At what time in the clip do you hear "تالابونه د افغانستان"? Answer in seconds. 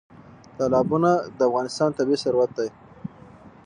0.57-1.89